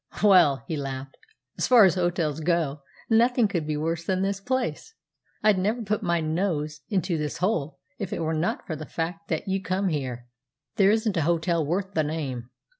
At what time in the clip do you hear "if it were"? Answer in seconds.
7.99-8.33